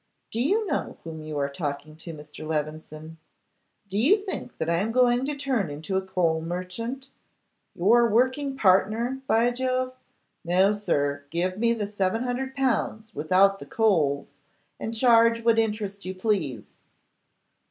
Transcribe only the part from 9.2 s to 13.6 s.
by Jove! No, sir; give me the 700L., without